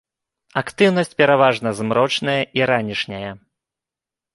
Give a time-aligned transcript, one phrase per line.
[0.61, 3.31] Актыўнасць пераважна змрочная і ранішняя.